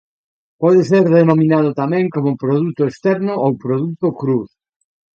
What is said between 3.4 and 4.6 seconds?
ou produto cruz.